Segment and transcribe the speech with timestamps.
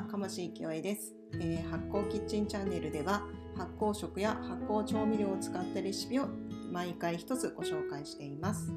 [0.00, 3.22] は、かましいきおえです、えー、発酵キッチンチャンネルでは、
[3.54, 6.28] 発酵食や発酵調味料を使ったレシピを
[6.72, 8.72] 毎回一つご紹介しています。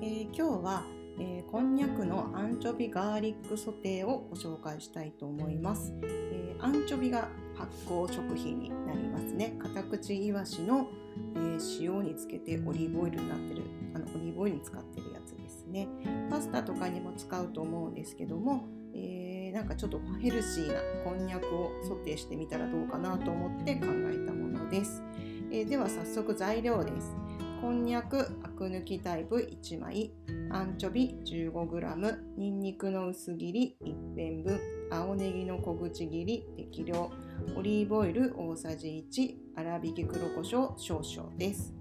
[0.00, 0.84] えー、今日は、
[1.18, 5.92] えー、こんにゃくのアンチョビガーリックソテーをご紹介したいと思います。
[6.02, 9.54] えアンチョビが発酵食品になりますね。
[9.58, 10.88] カタクチイワシの、
[11.36, 13.62] え塩につけてオリーブオイルになってる、
[13.94, 15.88] あのオリーブオイルに使ってるやつですね。
[16.30, 25.02] パスタとかにも使うと思うんですけども、えー、なんかちょっとヘルシーなこんにゃくをソテーしてみたらどうかなと思って考えたものです。
[25.50, 27.14] えー、では早速材料です。
[27.60, 30.12] こんにゃくアク抜きタイプ1枚、
[30.50, 37.10] アンチョビ 15g、にんにくの薄切り1辺分、青ネギの小口切り適量、
[37.56, 41.72] オリーブオイル大さじ1、粗挽き黒胡椒少々です。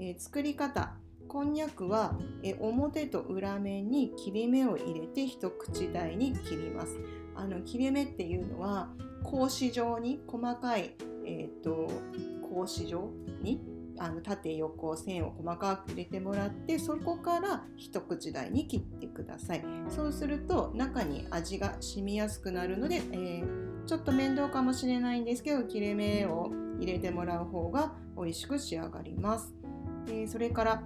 [0.00, 0.96] えー、作り方
[1.28, 6.98] こんにゃくはえ表と裏面に切れ目を入れて一口大に切ります。
[7.36, 8.88] あの切れ目っていうのは
[9.22, 10.94] 格子状に細かい、
[11.26, 11.88] えーと、
[12.42, 13.10] 格子状
[13.42, 13.60] に
[13.98, 29.52] あの縦横線を細かく入れてもらってそこから一口大に切ってくださいそうすると中に味が染みやすくなるので、えー、ちょっと面倒かもしれないんですけど切れ目を入れてもらう方が美味しく仕上がります、
[30.06, 30.82] えー、それから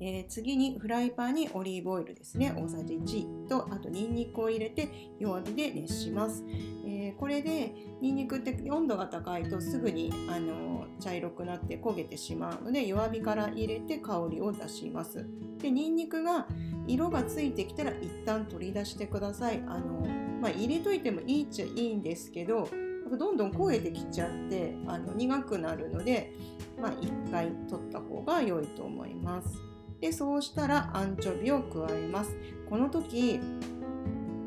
[0.00, 2.54] えー、次にフライパンにオリーブオイルですね。
[2.56, 6.44] 大さじ1とあとニンニクを入れて弱火で熱します、
[6.86, 15.26] えー、これでニンニクって温度が高いとすぐに、あの茶色くなって焦げてしまうので弱火から入れて香りを出します。
[15.58, 16.46] でニンニクが
[16.86, 19.62] 色がついてきたら一旦取り出してください。
[19.66, 20.06] あの、
[20.40, 22.68] まあ、入れといてもいいっちゃいいんですけど
[23.16, 26.32] どんどん焦げてきちゃってあの苦くなるので、
[26.80, 29.77] まあ、1回取った方が良いと思います。
[30.00, 32.36] でそうしたらアンチョビを加えます
[32.68, 33.40] この時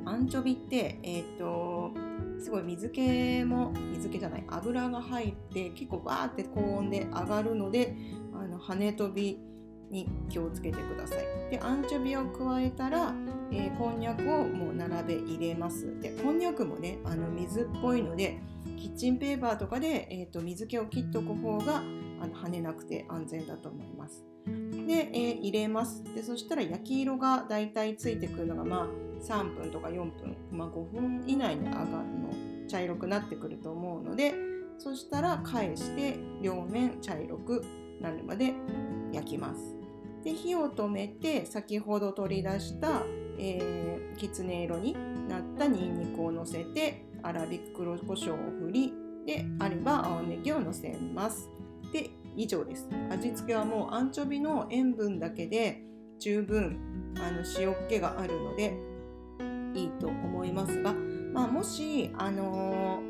[0.06, 1.92] アンチョビってえっ、ー、と
[2.40, 7.96] すごい水気も水気じゃない油が入って結構バーって高温で上がるので
[8.34, 9.40] あの跳ね飛び
[9.92, 11.20] に気をつけてください。
[11.52, 13.14] でアンチョビを加えたら、
[13.52, 16.00] えー、こんにゃくをもう並べ入れます。
[16.00, 18.40] でこんにゃくもねあの水っぽいので
[18.82, 21.82] キッチンペーパーとかで、えーと、水気を切っておく方があ
[22.26, 24.26] の跳ねなくて安全だと思います。
[24.48, 26.04] で、えー、入れます。
[26.16, 32.34] で、そしたら焼き色がだいたいついてくるのが、まあ、3分とか4分、まあ、5分以内に上がの、
[32.68, 34.34] 茶色くなってくると思うので、
[34.80, 37.64] そしたら返して両面茶色く
[38.00, 38.56] なるまで
[39.12, 39.76] 焼きます。
[40.24, 43.04] で、火を止めて、先ほど取り出した、
[43.38, 44.96] えー、きつね色に
[45.28, 48.94] なったニンニクをのせて、粗挽き黒胡椒を振り、
[49.26, 51.50] で、あれば青ネギをのせます。
[51.94, 55.82] で、以上です味付けはもうアンチョビの塩分だけで
[56.20, 58.78] 十分あの塩っ気があるので
[59.74, 60.94] いいと思いますが、
[61.34, 63.02] まあ、もし、あの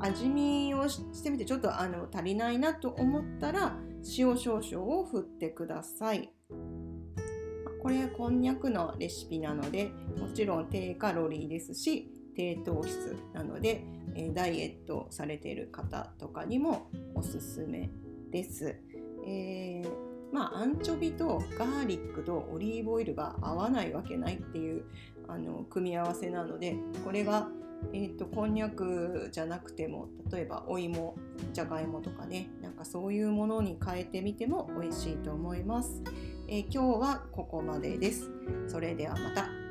[0.00, 3.76] ー、味見をしてみてちょっとあの足りないなと思ったら
[4.16, 6.30] 塩少々を振ってください。
[7.82, 13.84] これこんにゃくのレシピなのでもちろん低カロリーですし低糖質なので、
[14.14, 17.90] えダイエットされている方とかにもおすすめ
[18.30, 18.76] です。
[19.26, 19.88] えー、
[20.32, 24.84] まあアンチョビとガーリックとオリーブオイルが合わないわけないっていう
[25.28, 27.48] あの組み合わせなのでこれが、
[27.92, 31.16] えーと、こんにゃくじゃなくても例えばお芋
[31.52, 36.02] じゃがいもとかねなんかそういうものに変えてみても美味しいと思います。
[36.46, 38.30] えー、今日はここまでです。
[38.68, 39.63] それではまた。